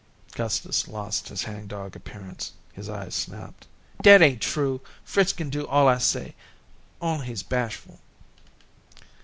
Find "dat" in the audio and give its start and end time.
4.01-4.19